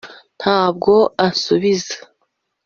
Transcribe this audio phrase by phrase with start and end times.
[0.39, 0.93] ntabwo
[1.25, 1.95] ansubiza.